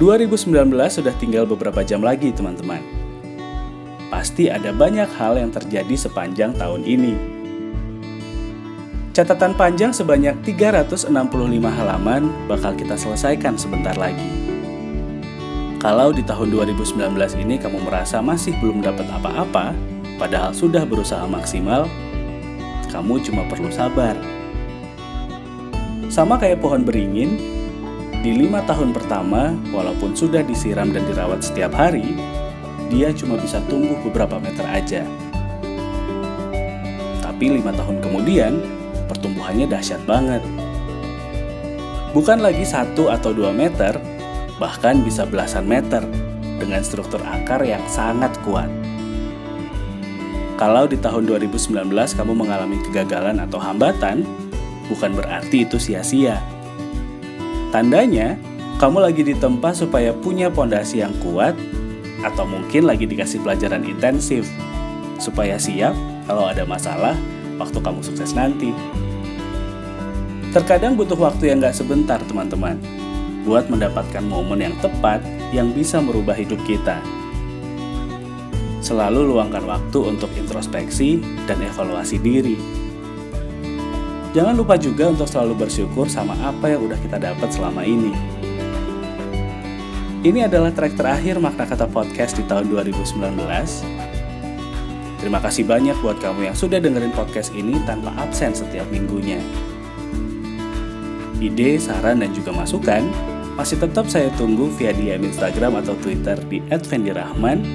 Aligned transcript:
2019 0.00 0.72
sudah 0.88 1.12
tinggal 1.20 1.44
beberapa 1.44 1.84
jam 1.84 2.00
lagi, 2.00 2.32
teman-teman. 2.32 2.80
Pasti 4.08 4.48
ada 4.48 4.72
banyak 4.72 5.12
hal 5.20 5.36
yang 5.36 5.52
terjadi 5.52 5.92
sepanjang 5.92 6.56
tahun 6.56 6.88
ini. 6.88 7.12
Catatan 9.12 9.52
panjang 9.60 9.92
sebanyak 9.92 10.40
365 10.40 11.12
halaman 11.68 12.32
bakal 12.48 12.72
kita 12.72 12.96
selesaikan 12.96 13.60
sebentar 13.60 13.92
lagi. 14.00 14.24
Kalau 15.76 16.16
di 16.16 16.24
tahun 16.24 16.48
2019 16.48 16.96
ini 17.36 17.60
kamu 17.60 17.84
merasa 17.84 18.24
masih 18.24 18.56
belum 18.56 18.80
dapat 18.80 19.04
apa-apa, 19.04 19.76
padahal 20.16 20.56
sudah 20.56 20.88
berusaha 20.88 21.28
maksimal, 21.28 21.84
kamu 22.88 23.20
cuma 23.28 23.44
perlu 23.52 23.68
sabar. 23.68 24.16
Sama 26.08 26.40
kayak 26.40 26.64
pohon 26.64 26.88
beringin, 26.88 27.59
di 28.20 28.36
lima 28.36 28.60
tahun 28.68 28.92
pertama, 28.92 29.56
walaupun 29.72 30.12
sudah 30.12 30.44
disiram 30.44 30.92
dan 30.92 31.08
dirawat 31.08 31.40
setiap 31.40 31.72
hari, 31.72 32.04
dia 32.92 33.16
cuma 33.16 33.40
bisa 33.40 33.64
tumbuh 33.64 33.96
beberapa 34.04 34.36
meter 34.36 34.66
aja. 34.68 35.02
Tapi 37.24 37.44
lima 37.48 37.72
tahun 37.72 38.04
kemudian, 38.04 38.60
pertumbuhannya 39.08 39.64
dahsyat 39.64 40.04
banget. 40.04 40.44
Bukan 42.12 42.44
lagi 42.44 42.68
satu 42.68 43.08
atau 43.08 43.32
dua 43.32 43.56
meter, 43.56 43.96
bahkan 44.60 45.00
bisa 45.00 45.24
belasan 45.24 45.64
meter 45.64 46.04
dengan 46.60 46.84
struktur 46.84 47.24
akar 47.24 47.64
yang 47.64 47.80
sangat 47.88 48.36
kuat. 48.44 48.68
Kalau 50.60 50.84
di 50.84 51.00
tahun 51.00 51.24
2019 51.24 51.88
kamu 51.88 52.32
mengalami 52.36 52.76
kegagalan 52.84 53.40
atau 53.40 53.56
hambatan, 53.56 54.28
bukan 54.92 55.16
berarti 55.16 55.64
itu 55.64 55.80
sia-sia. 55.80 56.59
Tandanya, 57.70 58.34
kamu 58.82 58.98
lagi 58.98 59.22
ditempa 59.22 59.70
supaya 59.70 60.10
punya 60.10 60.50
pondasi 60.50 61.06
yang 61.06 61.14
kuat, 61.22 61.54
atau 62.26 62.42
mungkin 62.42 62.84
lagi 62.84 63.06
dikasih 63.06 63.38
pelajaran 63.46 63.86
intensif, 63.86 64.50
supaya 65.22 65.54
siap 65.54 65.94
kalau 66.26 66.50
ada 66.50 66.66
masalah 66.66 67.14
waktu 67.62 67.78
kamu 67.78 68.02
sukses 68.02 68.34
nanti. 68.34 68.74
Terkadang 70.50 70.98
butuh 70.98 71.14
waktu 71.14 71.54
yang 71.54 71.62
gak 71.62 71.78
sebentar, 71.78 72.18
teman-teman 72.26 72.74
buat 73.46 73.70
mendapatkan 73.70 74.26
momen 74.26 74.66
yang 74.66 74.76
tepat 74.82 75.22
yang 75.54 75.70
bisa 75.70 76.02
merubah 76.02 76.34
hidup 76.34 76.58
kita. 76.66 76.98
Selalu 78.82 79.30
luangkan 79.30 79.62
waktu 79.62 79.98
untuk 80.02 80.28
introspeksi 80.34 81.22
dan 81.46 81.62
evaluasi 81.62 82.18
diri. 82.18 82.58
Jangan 84.30 84.54
lupa 84.54 84.78
juga 84.78 85.10
untuk 85.10 85.26
selalu 85.26 85.66
bersyukur 85.66 86.06
sama 86.06 86.38
apa 86.38 86.70
yang 86.70 86.86
udah 86.86 86.94
kita 87.02 87.18
dapat 87.18 87.50
selama 87.50 87.82
ini. 87.82 88.14
Ini 90.22 90.46
adalah 90.46 90.70
track 90.70 90.94
terakhir 90.94 91.42
makna 91.42 91.66
kata 91.66 91.90
podcast 91.90 92.38
di 92.38 92.46
tahun 92.46 92.70
2019. 92.70 93.26
Terima 95.18 95.42
kasih 95.42 95.66
banyak 95.66 95.98
buat 95.98 96.22
kamu 96.22 96.46
yang 96.46 96.54
sudah 96.54 96.78
dengerin 96.78 97.10
podcast 97.10 97.50
ini 97.58 97.74
tanpa 97.82 98.14
absen 98.22 98.54
setiap 98.54 98.86
minggunya. 98.94 99.42
Ide, 101.42 101.82
saran, 101.82 102.22
dan 102.22 102.30
juga 102.30 102.54
masukan 102.54 103.02
masih 103.58 103.82
tetap 103.82 104.06
saya 104.06 104.30
tunggu 104.38 104.70
via 104.78 104.94
DM 104.94 105.26
Instagram 105.26 105.82
atau 105.82 105.98
Twitter 105.98 106.38
di 106.46 106.62
@vendirahman 106.70 107.66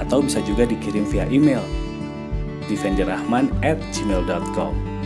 atau 0.00 0.24
bisa 0.24 0.40
juga 0.48 0.64
dikirim 0.64 1.04
via 1.04 1.28
email 1.28 1.60
di 2.64 2.72
vendirahman@gmail.com. 2.78 4.97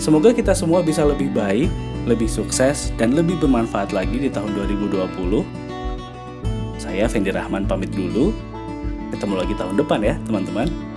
Semoga 0.00 0.32
kita 0.32 0.56
semua 0.56 0.80
bisa 0.80 1.04
lebih 1.04 1.28
baik, 1.28 1.68
lebih 2.08 2.24
sukses, 2.24 2.88
dan 2.96 3.12
lebih 3.12 3.36
bermanfaat 3.36 3.92
lagi 3.92 4.16
di 4.16 4.32
tahun 4.32 4.56
2020. 4.56 5.44
Saya 6.80 7.04
Fendi 7.04 7.28
Rahman 7.28 7.68
pamit 7.68 7.92
dulu. 7.92 8.32
Ketemu 9.12 9.34
lagi 9.44 9.52
tahun 9.60 9.76
depan 9.76 10.00
ya, 10.00 10.16
teman-teman. 10.24 10.89